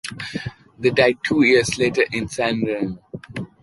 [0.79, 2.97] They died two years later in San Remo.